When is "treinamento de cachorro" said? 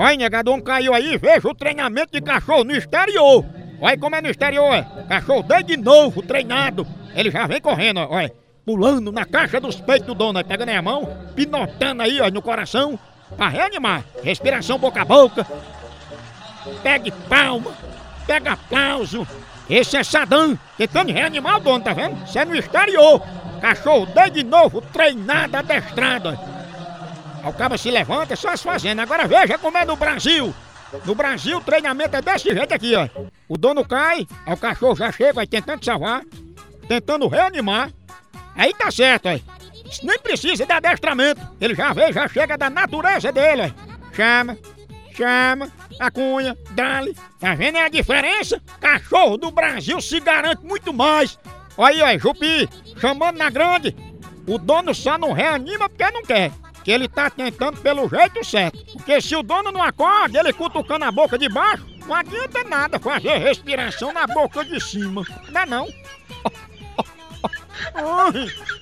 1.54-2.64